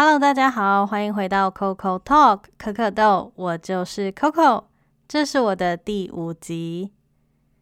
[0.00, 4.62] Hello，大家好，欢迎回到 Coco Talk 可可豆，我就是 Coco，
[5.08, 6.92] 这是我的第五集。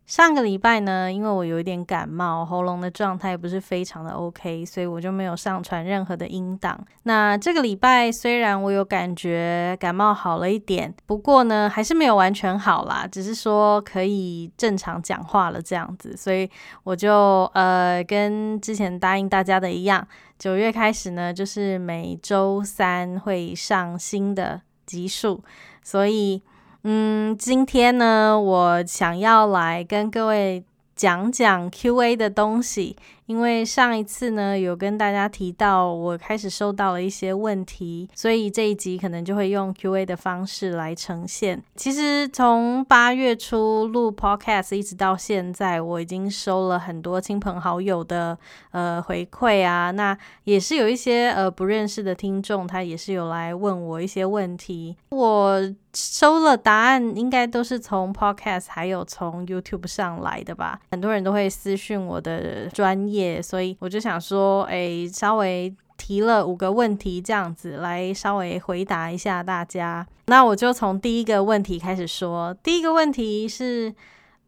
[0.06, 6.78] 上个礼拜呢，因为我有一点感冒，喉咙的状态不是非常的 OK，所以我就没有上传任何的音档。
[7.02, 16.16] 那这个礼拜虽然我有感觉感冒好了一点，不过呢，还是没有完全好啦，只是说可以正常讲话了这样子。
[16.16, 16.48] 所以
[16.84, 20.06] 我就呃跟之前答应大家的一样，
[20.38, 25.42] 九月开始呢，就是每周三会上新的集数，
[25.82, 26.40] 所以。
[26.88, 30.62] 嗯，今天呢，我想要来跟各位
[30.94, 32.96] 讲讲 Q&A 的东西。
[33.26, 41.60] 因为上一次呢，有跟大家提到，我开始收到了一些问题，所以这一集可能就会用 Q&A 的方式来呈现。
[41.74, 48.38] 其实从八月初录 Podcast 一直到现在，我已经收了很多亲朋好友的
[48.70, 54.96] 呃回馈啊，那也是有一些呃不认识的听众，他也是有来问我一些问题。
[55.08, 55.60] 我
[55.94, 60.78] 收了答案，应该都是从 Podcast 还有从 YouTube 上来的吧。
[60.90, 63.15] 很多人都会私讯我的专业。
[63.42, 70.06] 所以我就想说，哎，稍微提了五个问题，这样子来稍微回答一下大家。
[70.26, 72.52] 那我就从第一个问题开始说。
[72.62, 73.94] 第一个问题是，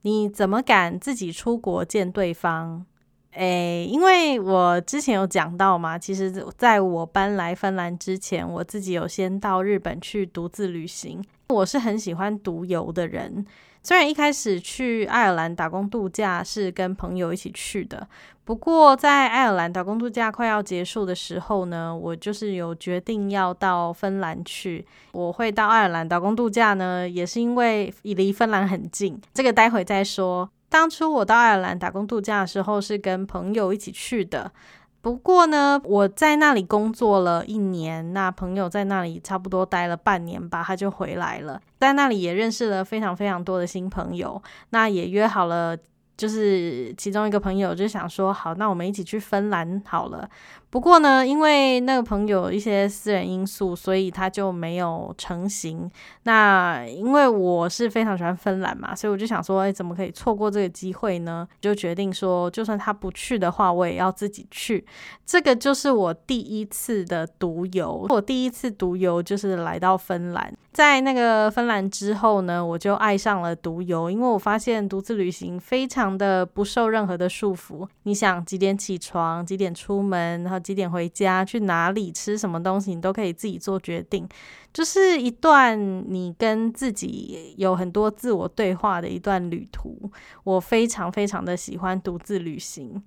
[0.03, 2.85] 你怎么敢自己出国见对方？
[3.33, 11.23] 哎，因为我之前有讲到嘛，其实在我搬来芬兰之前，我自己有先到日本去独自旅行。
[11.51, 13.47] 我是很喜欢独游的人。
[13.89, 18.07] 虽然一开始去爱尔兰打工度假是跟朋友一起去的，
[18.45, 24.85] 不过在爱尔兰打工度假快要结束的时候呢，我就是有决定要到芬兰去。
[25.13, 29.19] 我会到爱尔兰打工度假呢，也是因为离芬兰很近。
[29.33, 30.51] 这个待会再说。
[30.69, 34.53] 当初我到爱尔兰打工度假的时候是跟朋友一起去的。
[35.01, 45.77] 不过呢，我在那里工作了一年，那朋友在那里差不多待了半年吧，他就回来了，在那里也认识了非常非常多的新朋友，那也约好了。
[46.17, 50.29] 就是其中一个朋友就想说，好，那我们一起去芬兰好了。
[50.71, 55.91] 不过呢，因为那个朋友一些私人因素，所以他就没有成型。
[56.25, 61.49] 那因为我是非常喜欢芬兰嘛，所以我就想说，哎，怎么可以错过这个机会呢？
[61.61, 64.85] 就决定说，就算他不去的话，我也要自己去。
[65.25, 68.07] 这个就是我第一次的独游。
[68.11, 70.53] 我第一次独游就是来到芬兰。
[70.73, 77.87] 在那个芬兰之后呢，我就爱上了独游，因为我发现独自旅行非常的不受任何的束缚。
[78.05, 84.29] 你想几点起床，几点出门，然后几点回家，去哪里吃什么东西，你都可以自己做决定。
[84.73, 90.11] 就是一段你跟自己有很多自我对话的一段旅途。
[90.45, 93.03] 我非常非常的喜欢独自旅行。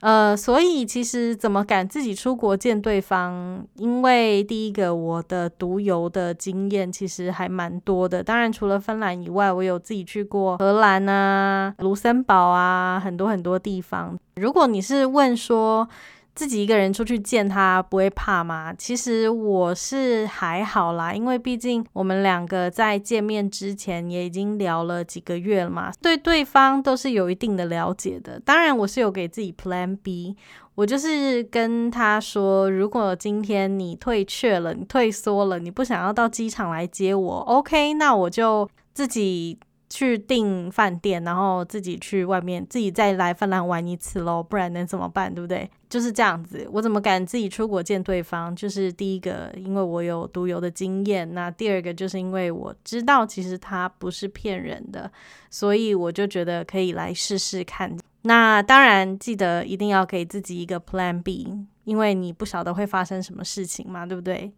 [0.00, 3.64] 呃，所以其实怎么敢自己出国见对方？
[3.76, 8.20] 因为第一个，我的独游的经验其实还蛮多的。
[8.20, 14.18] 当然，除了芬兰以外，我有自己去过荷兰啊、卢森堡啊，很多很多地方。
[14.34, 15.88] 如果你是问说，
[16.34, 18.72] 自己一个人出去见他不会怕吗？
[18.72, 28.40] 其实我是还好啦，因为毕竟我们两个在见面之前也已经聊了几个月了嘛，对对方都是有一定的了解的。
[28.40, 30.34] 当然，我是有给自己 Plan B，
[30.74, 39.58] 我就是跟他说，如果今天你退却了，你退缩了，你不想要到机场来接我，OK，那我就自己。
[39.92, 45.32] 去订饭店，然后自己去外面，自己再来芬兰玩一次喽，不然能怎么办？
[45.32, 45.70] 对不对？
[45.88, 46.66] 就是这样子。
[46.72, 48.54] 我怎么敢自己出国见对方？
[48.56, 55.10] 就是第一个，因为我有独游的经验；那第二个，就是因为我知道其实他不是骗人的，
[55.50, 57.94] 所以我就觉得可以来试试看。
[58.22, 64.52] 那当然，记得一定要给自己一个 Plan B，因为你不晓得会发生什么事情嘛，对不对？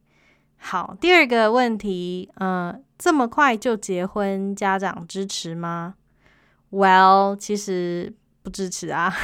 [0.59, 5.92] 好，第二个问题，嗯，这么快就结婚，家长支持吗
[6.70, 8.10] ？Well，其实
[8.42, 9.15] 不支持啊，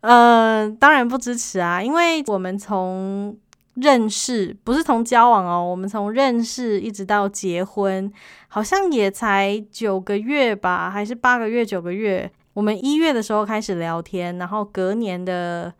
[0.00, 3.38] 嗯， 当然不支持啊，因为我们从
[3.74, 8.12] 认识，不是从交往哦，我们从认识一直到结婚，
[8.48, 12.28] 好像也才九个月吧，还是八个月、九个月？
[12.54, 15.72] 我们一月的时候开始聊天，然后隔年的。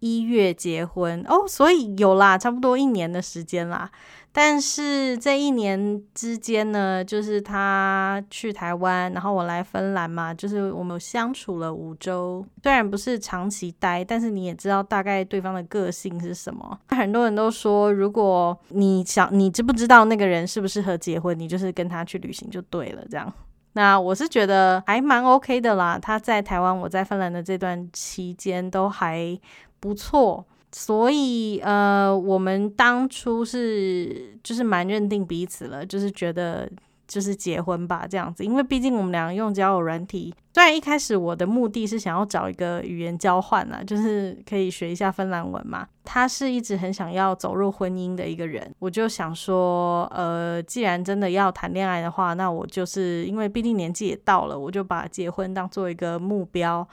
[0.00, 3.90] 一月结婚哦，所以有啦，差不多一年的时间啦。
[4.32, 12.44] 但是这一年之间呢，就是他去台湾，然后我来芬兰嘛，就是我们相处了五周。
[12.62, 16.78] 虽然不是长期待，但是你也知道大概对方的个性是什么。
[16.90, 23.02] 很多人都说，如果你想，你知不知道那个人适不适合结婚，你就是跟他去旅行就对了。
[23.10, 23.32] 这样，
[23.72, 25.98] 那我是觉得还蛮 OK 的啦。
[25.98, 29.40] 他在台湾，我在芬兰的这段期间都还。
[29.86, 36.68] 不错，所以呃，我们当初是就是蛮认定彼此了，就是觉得。
[37.08, 40.34] 就是结婚吧，这样子，因为毕竟我们两个用交友软体。
[40.52, 45.86] 虽然一开始我的目的是想要找一个语言交换啊，就是可以学一下芬兰文嘛。
[46.02, 56.84] 他是一直很想要走入婚姻的一个人，我就想说，呃，既然真的要谈恋爱的话，那我就是因为毕竟年纪也到了，我就把结婚当做一个目标。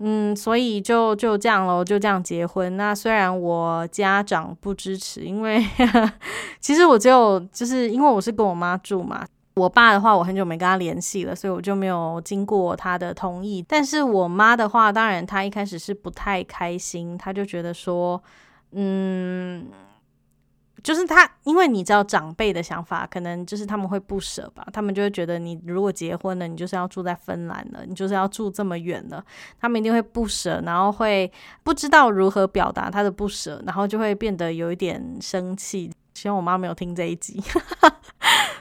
[0.00, 2.76] 嗯，所以就就这样咯，就这样结婚。
[2.76, 5.64] 那虽然我家长不支持，因为
[6.60, 9.26] 其实我只有就是因为我是跟我妈住嘛。
[9.56, 13.60] 我爸的话，我很久没跟他联系了，所以我就没有经过他的同意。
[13.66, 18.22] 但是我妈的话，当然她一开始是不太开心，她就觉得说，
[18.70, 19.66] 嗯，
[20.82, 29.24] 就是他，因为你知道长辈的想法，可能就是他们会不舍吧，他们就会觉得你如果结婚了，你就是要住在芬兰了，你就是要住这么远了，
[29.60, 31.30] 他们一定会不舍，然后会
[31.62, 35.90] 不知道如何表达他的不舍，然后就会变得有一点生气。
[36.14, 37.40] 希望我妈没有听这一集。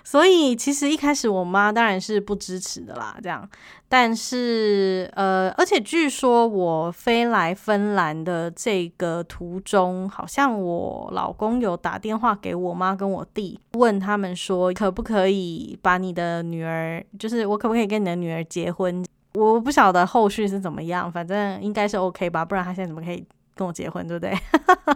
[0.09, 3.45] 所以其实一开始我妈当然是不支持的啦，这样。
[3.89, 19.03] 但是呃，而且据说我飞来芬兰的这个途中，好像我老公有打电话给我妈跟我弟，问他们说可不可以把你的女儿，就是我可不可以跟你的女儿结婚？
[19.33, 23.21] 我不晓得后续是怎么样，反正应该是 OK 吧，不然他现在怎么可以
[23.55, 24.33] 跟我结婚，对不对？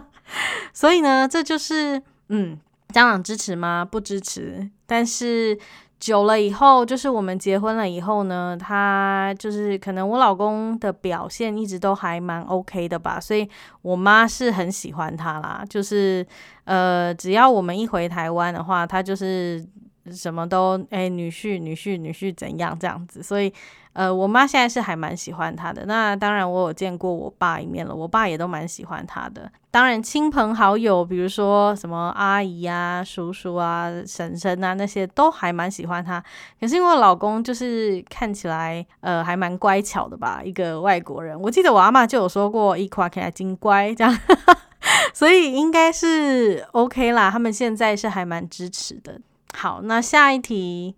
[0.72, 2.58] 所以呢，这就是嗯。
[2.92, 3.84] 家长支持吗？
[3.84, 4.68] 不支持。
[4.86, 5.58] 但是
[5.98, 13.48] 久了以后，就是我们结婚了以后呢，他就是可能我老公的表现一直都还蛮 OK 的吧，所以
[13.80, 15.64] 我妈是很喜欢他啦。
[15.68, 16.26] 就是
[16.64, 19.64] 呃，只要我们一回台湾的话，他就是
[20.10, 23.52] 什么都哎，女婿女婿女婿怎样这样子，所以。
[23.94, 25.84] 呃，我妈现在是还蛮喜欢他的。
[25.86, 29.50] 那当然，我有见过我爸一面了，我爸也都蛮喜欢他的。
[29.70, 36.22] 当然，亲朋好友，比如说什么阿姨啊、叔叔啊、婶婶啊那些，都还蛮喜欢他。
[36.60, 41.38] 可是因为我老公就是看起来呃还蛮乖巧的吧，一个外国人。
[41.40, 44.18] 我记得我阿妈就有说过，一夸起来真乖这样，
[45.12, 47.30] 所以应该是 OK 啦。
[47.30, 49.20] 他们现在是还蛮支持的。
[49.54, 50.96] 好，那下一题，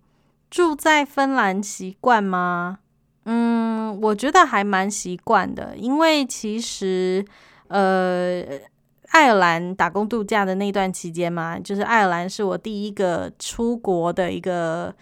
[0.49, 2.79] 住在芬兰习惯吗？
[3.25, 7.25] 嗯，我觉得还蛮习惯的，因为其实，
[7.67, 8.43] 呃，
[9.09, 14.93] 爱尔兰打工度假的那段期间嘛，就是爱尔兰是我第一个出国的一个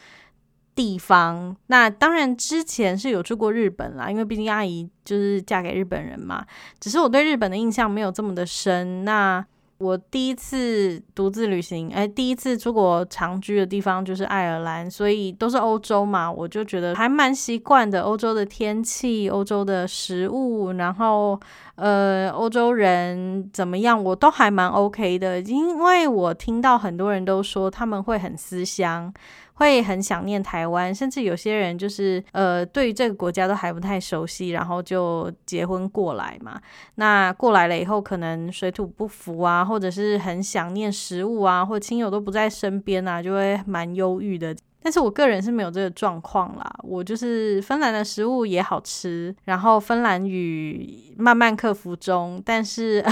[0.73, 1.55] 地方。
[1.67, 6.45] 那当然之前是有住过日本啦，因为毕竟阿姨就是嫁给日本人嘛，
[6.79, 9.03] 只是我对日本的印象没有这么的深。
[9.03, 9.45] 那
[9.83, 18.01] 我第一次独自旅行，哎，第一次出国长居的地方就是爱尔兰，所以都是欧洲嘛，我就觉得还蛮习惯的。
[18.03, 21.37] 欧洲的天气、欧洲的食物，然后
[21.75, 25.41] 呃，欧洲人怎么样，我都还蛮 OK 的。
[25.41, 29.13] 因为我听到很多人都说他们会很思乡。
[29.55, 36.59] 会很想念台湾，甚至有些人就是呃，对于这个国家都还不太熟悉，然后就结婚过来嘛。
[36.95, 44.55] 那过来了以后，可能水土不服啊，或者是很想念食物啊，或亲友都不在身边啊，就会蛮忧郁的。
[44.83, 53.03] 但是我个人是没有这个状况啦，我就是芬兰的食物也好吃，然后芬兰语慢慢克服中，但是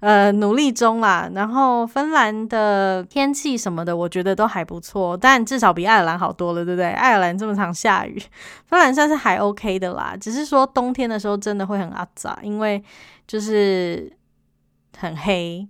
[0.00, 1.30] 呃努力中啦。
[1.34, 6.90] 然后芬兰的天气什么的，我觉得都还不错，但至少比爱尔兰好多了，对不对？
[6.90, 8.18] 爱尔兰这么常下雨，
[8.64, 12.82] 芬兰算是还 OK 的啦，只是说冬天的时候真的会很阿杂，因为
[13.26, 14.10] 就是
[14.96, 15.68] 很黑。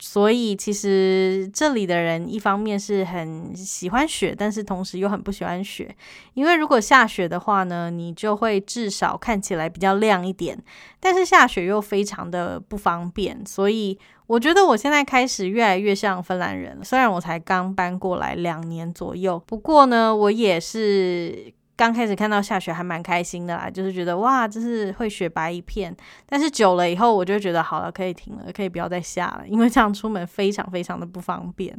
[0.00, 5.94] 所以其实这里的人一方面是很喜欢雪，但是同时又很不喜欢雪，
[6.32, 10.58] 因为如果下雪的话呢，你就会至少看起来比较亮一点，
[10.98, 13.44] 但是下雪又非常的不方便。
[13.44, 21.52] 所以我觉得我现在开始越来越像芬兰人，虽然我才刚搬过来两年左右，不过呢，我也是。
[21.80, 25.96] 刚开始看到下雪还蛮开心的啦，就是觉得哇，就是会雪白一片。
[26.26, 31.74] 但是久了以后，我就觉得好了，可以停了，可以不要再下了，因为这样出门非常非常的不方便。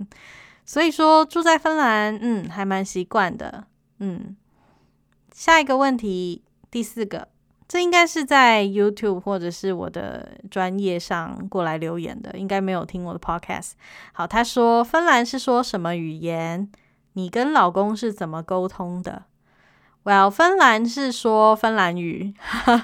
[0.66, 3.64] 所以说住在芬兰，嗯，还蛮习惯的。
[4.00, 4.36] 嗯，
[5.32, 6.42] 下一个问题，
[6.72, 7.28] 第四个，
[7.68, 13.74] 这应该是在 YouTube 或者是我的专业上过来留言的，应该没有听我的 Podcast。
[14.14, 16.72] 好，他说芬兰是说什么语言？
[17.14, 19.26] 你跟老公是怎么沟通的
[20.04, 22.34] ？Well，芬兰是说芬兰语。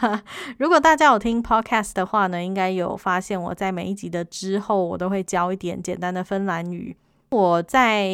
[0.59, 6.95] 如果大家有听 podcast 的话呢，应该有发现我在每一集的之后，我都会教一点简单的芬兰语。
[7.29, 8.09] 我在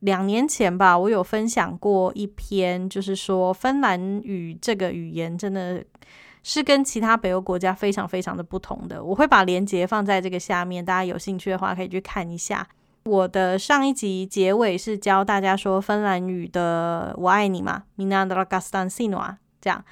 [0.00, 5.82] 两年前吧，我有分享过一篇，就是说芬兰语这个语言真的
[6.42, 9.02] 是跟其他北欧国家非常非常的不同的。
[9.02, 12.68] 我会把链接放在这个下面，大家有兴趣的话可以去看一下。
[13.08, 19.82] 我的上一集结尾是教大家说芬兰语的“我爱你”嘛，Mina dragastan sinua，这样。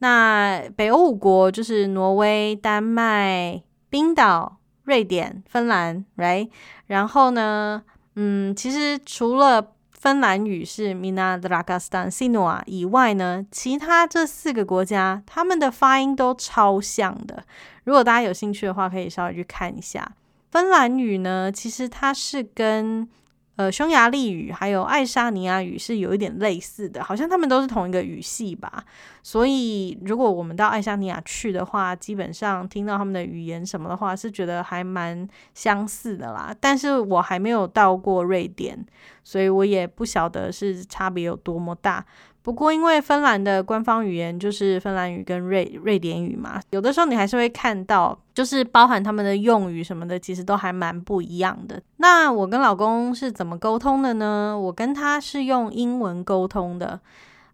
[0.00, 6.50] 那北欧五国就是挪威、丹麦、冰岛、瑞典、芬兰，right？
[6.86, 7.82] 然后呢，
[8.16, 17.42] 嗯，其实除了芬兰语是 Mina dragastan sinua 以外呢，其他这四个国家他们的发音都超像的。
[17.84, 20.12] 如果大家有兴趣的话，可以稍微去看一下。
[20.50, 23.08] 芬兰语呢，其实它是跟
[23.56, 28.84] 呃匈牙利语还有爱沙尼亚语是有一点类似的，好像他们都是同一个语系吧。
[29.26, 36.54] 所以如果我们到爱沙尼亚去的话，基本上听到他们的语言什么的话，是觉得还蛮相似的啦。
[36.60, 38.86] 但是我还没有到过瑞典，
[39.24, 42.06] 所以我也不晓得是差别有多么大。
[42.42, 51.82] 不过，因为芬兰的官方语言就是芬兰语跟瑞瑞典语嘛，有的时候你还是会看到，就是包含他们的用语什么的，其实都还蛮不一样的。
[51.96, 54.56] 那我跟老公是怎么沟通的呢？
[54.56, 57.00] 我跟他是用英文沟通的。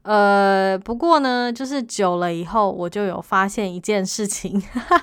[0.03, 4.61] 呃，不过呢，就是久了以后，我就有发现一件事情，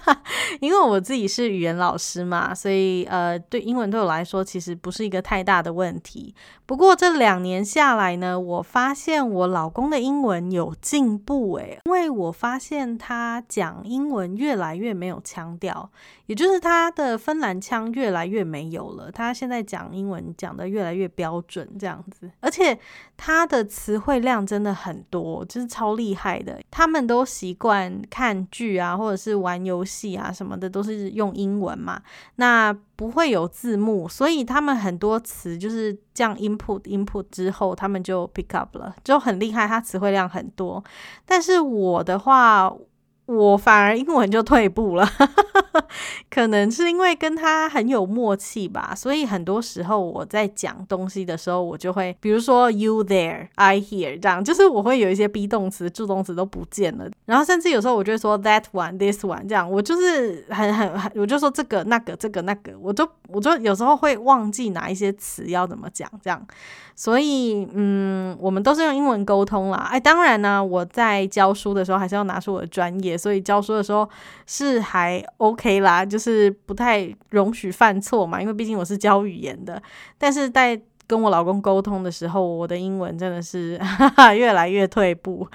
[0.59, 6.35] 因为我自己是语言老师嘛，所以呃，对英文对我来说其实不是一个太大的问题。
[6.65, 15.89] 不过这两年下来呢，我发现我老公的英文有进步诶，因为我发现他讲英文越来越没有腔调，
[16.25, 19.09] 也就是他的芬兰腔越来越没有了。
[19.09, 22.77] 他现在讲英文讲的越来越标准，这样子，而且
[23.15, 24.88] 他的词汇量真的很。
[24.89, 32.01] 很多就是超厉害的，他们都习惯看剧啊，或者是玩游戏啊什么的，都是用英文嘛。
[32.37, 39.67] 那不会有字幕，所以他们很多词就是这样 input input 之后，他们就 pick up 了，就很厉害。
[39.67, 40.83] 他词汇量很多，
[41.25, 42.73] 但是我的话。
[43.29, 45.07] 我反而英文就退步了，
[46.31, 66.43] 可能是因为跟他很有默契吧，所以很多时候我在讲东西的时候，我就会，比如说 you there, I here 这样，就是我会有一些 be 动词、助动词都不见了，然后甚至有时候我就会说 that one, this one 这样，我就是很很很，我就说这个那个这个那个，我就我就有时候会忘记哪一些词要怎么讲这样。
[66.95, 69.87] 所以，嗯，我们都是用英文沟通啦。
[69.89, 74.09] 哎，当然呢，我在教书的时候还是要拿出我的专业，所以教书的时候
[74.47, 79.79] 是还 OK 啦，就是不太容许犯错嘛，因为毕竟我是教语言的。
[80.17, 83.79] 但是在跟我老公沟通的时候，我的英文真的是
[84.37, 85.47] 越来越退步。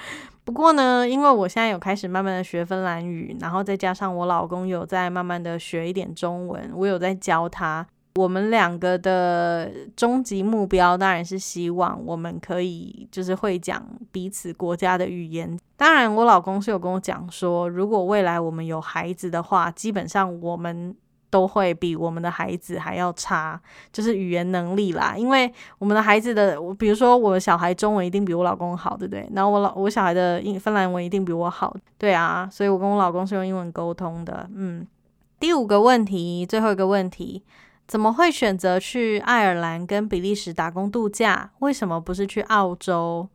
[0.45, 7.87] 不过呢，因为我现在有开始慢慢的学芬兰语，然后再加上我老公有在慢慢的学一点中文，我有在教他。
[8.17, 15.59] 我们两个的终极目标当然是希望我们可以就是会讲彼此国家的语言。
[15.77, 20.95] 当然，我老公是有跟我讲说，如果未来我们有孩子的话，基本上我们
[21.29, 23.61] 都会比我们的孩子还要差，
[23.93, 25.17] 就是语言能力啦。
[25.17, 29.29] 因为我们的孩子的，比如说我的小孩中文一定比我老公好，对不对？
[29.35, 32.49] 然后我老我小孩的英芬兰文一定比我好，对啊。
[32.49, 34.49] 所以我跟我老公是用英文沟通的。
[34.55, 34.87] 嗯，
[35.41, 37.43] 第五个问题，最后一个问题。
[37.87, 41.51] 怎么会选择去爱尔兰跟比利时打工度假？
[41.59, 43.29] 为什么不是去澳洲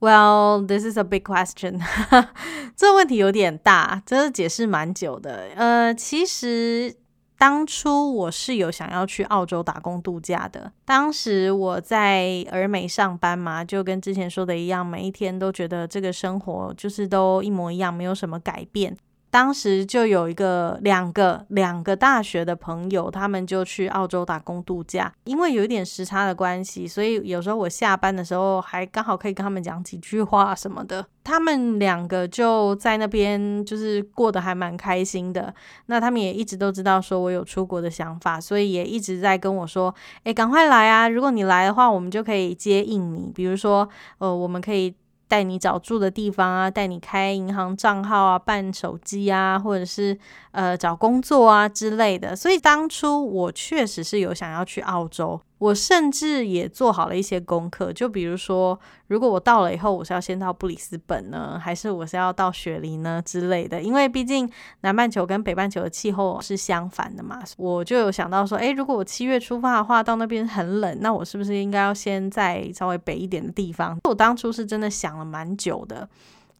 [0.00, 1.80] ？Well, this is a big question。
[2.76, 5.48] 这问题有点大，真的解释蛮久的。
[5.56, 6.96] 呃，其实
[7.36, 10.72] 当初我是有想要去澳洲打工度假的。
[10.84, 18.96] 当时我在尔美上班嘛，就跟之前说的一样，每一天都觉得这个生活就是都一模一样，没有什么改变。
[19.30, 25.12] 当时就有一个两个两个大学的朋友，他们就去澳洲打工度假。
[25.24, 31.04] 因为有一点时差的关系，所以有时候我下班的时候还刚好可以跟他们讲几句话什么的。
[31.22, 35.54] 他们两个就在那边，就是过得还蛮开心的。
[35.86, 39.94] 那他们也一直都知道说我有出国的想法，所以也一直在跟我说
[40.24, 41.06] ：“诶，赶快来啊！
[41.06, 43.30] 如果你来的话，我们就可以接应你。
[43.34, 43.86] 比如说，
[44.18, 44.94] 呃，我们可以。”
[45.28, 50.18] 带你找住的地方啊，带你开银行账号啊，办手机啊，或者是
[50.50, 52.34] 呃找工作啊之类的。
[52.34, 55.40] 所以当初我确实是有想要去澳洲。
[55.58, 63.82] 我甚至也做好了一些功课，就比如说，如果我到了以后，我是要先到布里斯本呢，还是我是要到雪梨呢之类的？
[63.82, 64.48] 因为毕竟
[64.82, 73.98] 南半球跟北半球的气候是相反的嘛，我就有想到说，诶，如果我七月出发的话，到那边很冷，那我是不是应该要先在稍微北一点的地方？
[74.04, 76.08] 我当初是真的想了蛮久的。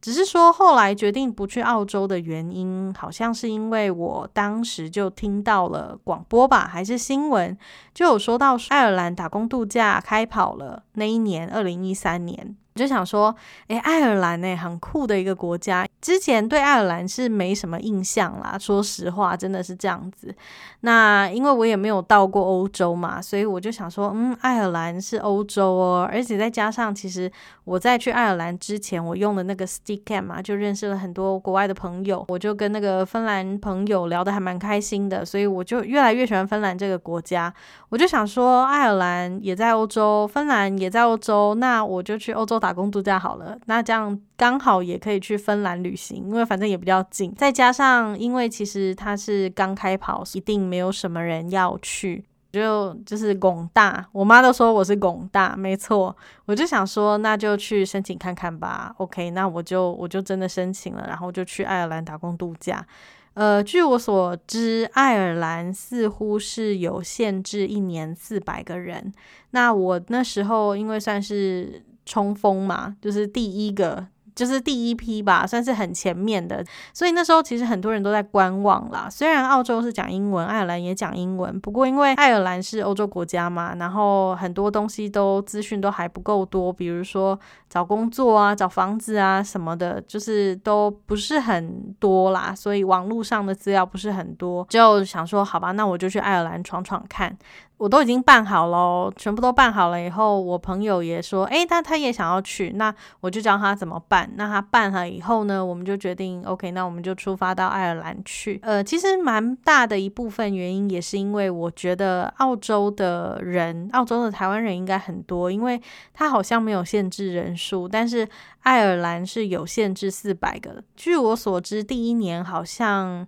[0.01, 7.57] 只是说，后来决定不去澳洲的原因，好像是因为我当时就听到了广播吧，还是新闻，
[7.93, 10.83] 就有说到爱尔兰打工度假开跑了。
[10.93, 12.55] 那一年，二零一三年。
[12.79, 13.35] 就想说，
[13.67, 15.85] 诶，爱尔兰呢，很酷的一个国家。
[15.99, 20.33] 之前对爱尔兰是没什么印象啦，说实话，真的是这样子。
[20.79, 27.29] 那因为我也没有到过欧洲嘛，所以我就想说，嗯，爱尔兰是欧洲哦，而且再加上，其实
[27.65, 37.53] 我在去爱尔兰之前，我用的那个 Stickam 嘛，就认识了很多国外的朋友，我就跟那个芬兰朋友聊得还蛮开心的，所以我就越来越喜欢芬兰这个国家。
[37.89, 43.57] 我就想说，爱尔兰也在欧洲，芬兰也在欧洲，那我就去欧洲打打工度假好了。
[43.65, 47.33] 那这样刚好也可以去芬兰旅行，因为反正也比较近。
[47.33, 54.05] 再加上，因为其实它是刚开跑，一定没有什么人要去，就就是拱大。
[54.11, 56.15] 我妈都说我是拱大，没错。
[56.45, 58.93] 我就想说，那就去申请看看吧。
[59.01, 62.85] OK，那我就我就真的申请了，然后就去爱尔兰打工度假。
[63.33, 69.11] 呃，据我所知，爱尔兰似乎是有限制一年四百个人。
[69.51, 74.07] 那我那时候因为算是冲锋嘛，就是第一个。
[74.35, 76.63] 就是第一批吧，算是很前面的，
[76.93, 79.09] 所以那时候其实很多人都在观望啦。
[79.11, 87.37] 虽然澳洲是讲英文，爱尔兰也讲英文，不过因为爱尔兰是欧洲国家嘛，然后很多东西都资讯都还不够多，比如说
[87.69, 97.37] 找工作啊、找房子啊什么的，就是都不是很多啦，所以网络上的资料不是很多，就想说好吧，那我就去爱尔兰闯闯看。
[97.79, 104.29] 我都已经办好了，全部都办好了以后，我朋友也说，诶，他他也想要去，那我就教他怎么办。
[104.35, 108.59] 那他办了以后呢，我们就决定，OK，那我们就出发到爱尔兰去。
[108.63, 115.81] 呃，其实蛮大的一部分原因也是因为我觉得澳洲的人，澳洲的台湾人应该很多，因为
[116.13, 118.27] 他好像没有限制人数，但是
[118.63, 120.83] 爱尔兰是有限制四百个。
[120.97, 123.25] 据我所知，第一年好像。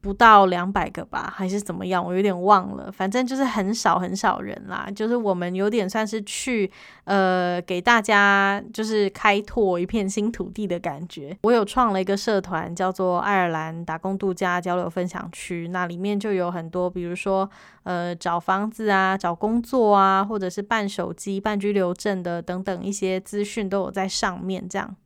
[0.00, 2.04] 不到两百个吧，还是怎么样？
[2.04, 2.90] 我有点忘了。
[2.90, 4.88] 反正就是很少很少人啦。
[4.94, 6.70] 就是我们有点算是去
[7.04, 11.36] 呃给大家就是开拓一片新土地的感觉。
[11.42, 15.68] 我有创了一个社团，叫做爱尔兰打工度假交流分享区。
[15.68, 17.48] 那里面就有很多，比如说
[17.82, 24.96] 呃找房子啊、找工作啊，或者是办手机、办居留证的等等一些资讯都有在上面这样。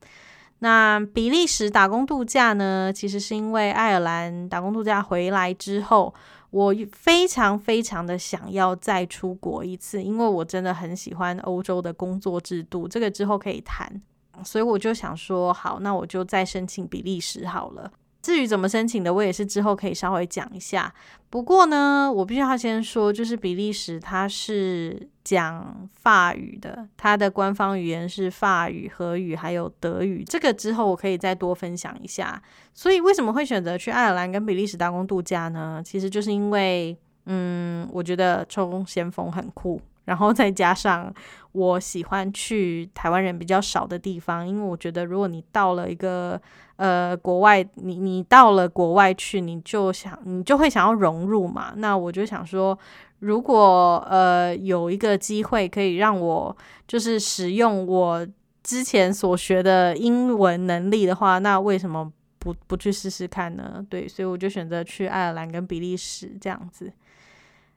[0.61, 2.93] 那比利时打工度假呢？
[2.93, 6.15] 其实是因为爱尔兰打工度假回来之后，
[6.51, 12.89] 我非常非常的想要再出国一次，因为我真的很喜欢欧洲的工作制度。
[12.89, 14.01] 这个之后可以谈，
[14.43, 17.91] 所以我就想说，好，那我就再申请比利时好了。
[18.25, 20.91] 至于怎么申请的，我也是之后可以稍微讲一下。
[21.29, 30.25] 不过呢，我必须要先说，就是比利时它是讲法语的，它的官方语言是法语、荷语还有德语。
[30.25, 32.43] 这个之后我可以再多分享一下。
[32.73, 35.83] 所以为什么会选择去爱尔兰跟比利时打工度假呢？
[35.85, 39.79] 其实就是因为，嗯，我觉得冲先锋很酷。
[40.05, 41.13] 然后再加上
[41.53, 46.41] 我喜欢去台湾人比较少的地方，因为我觉得如果你到了一个
[46.77, 51.73] 呃国外，你你到了国外去，你就想你就会想要融入嘛。
[51.77, 52.79] 那我就想说，
[53.21, 58.27] 如果呃有一个机会可以让我就是使用我
[58.63, 63.85] 之前所学的英文能力的话，那为什么不不去试试看呢？
[63.89, 66.93] 对，所以我就选择去爱尔兰跟比利时这样子。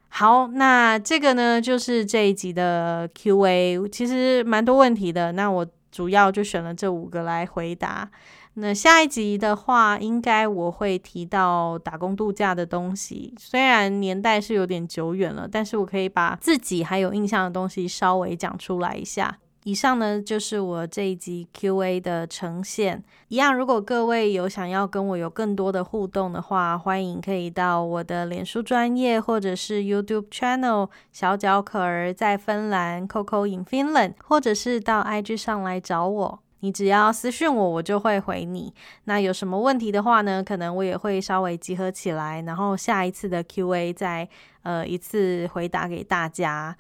[0.10, 5.32] 好，那这个呢，就是这一集的 Q&A，其实蛮多问题的。
[5.34, 8.10] 那我主要就选了这五个来回答。
[8.56, 19.38] 那下一集的话，应该我会提到打工度假的东西，虽然年代是有点久远了，但是我可以把自己还有印象的东西稍微讲出来一下。
[19.67, 23.03] 以上呢就是我这一集 Q&A 的呈现。
[23.27, 36.39] 一样，如果各位有想要跟我有更多的互动的话，欢迎可以到我的脸书专业或者是 YouTube Channel 小脚可儿在芬兰 Coco in Finland，或者是到 IG 上来找我。
[36.62, 38.73] 你只要私讯我，我就会回你。
[39.03, 40.41] 那有什么问题的话呢？
[40.41, 44.30] 可能我也会稍微集合起来，然后下一次的 Q&A 再
[44.63, 46.77] 呃一次回答给大家。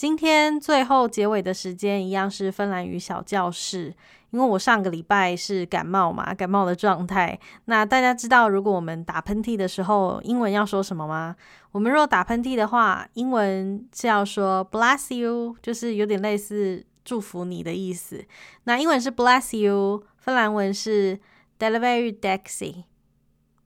[0.00, 3.94] 今天最后结尾的时间一样是芬兰语小教室，
[4.30, 7.38] 因为我上个礼拜是感冒嘛，感冒的状态。
[7.66, 11.36] 那大家知道，如果我们打喷嚏的时候，英文要说什么吗？
[11.72, 18.24] 我们若打喷嚏的话，英文是要说 bless you，就是有点类似祝福你的意思。
[18.64, 21.20] 那英文是 bless you，芬兰文是
[21.58, 22.84] d e l i v e r y d e x i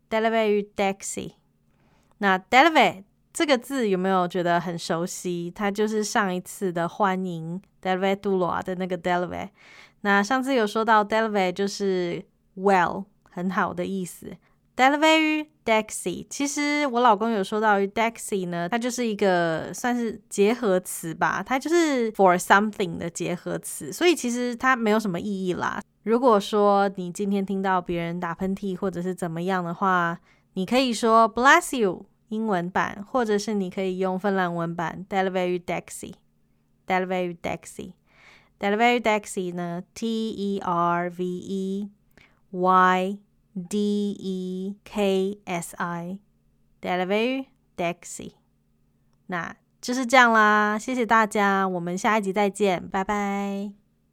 [0.08, 1.36] d e l i v e r y d e x i
[2.18, 5.52] 那 d e l i v e r 这个字有没有觉得很熟悉？
[5.52, 9.48] 它就是上一次的欢迎 d e l v e d u l a 的那个 d e l v e
[10.02, 12.24] 那上次有说到 d e l v e 就是
[12.56, 14.30] well 很好的意思
[14.76, 25.80] Delivery Taxi，其实我老公有说到，Taxi 呢，它就是一个算是结合词吧，它就是 for something 的结合词，所以其实它没有什么意义啦。
[26.02, 30.18] 如果说你今天听到别人打喷嚏或者是怎么样的话，
[30.54, 41.90] 你可以说 Bless you 英文版，或者是你可以用芬兰文版 Delivery Dexi，Delivery Dexi，Delivery Dexi 呢，T E R V E
[42.50, 43.18] Y。
[43.56, 46.18] D E K S i
[46.80, 48.32] d e l v e r y Dexi
[49.28, 53.83] 那就是这样啦，谢谢大家，我们下一集再见，拜拜。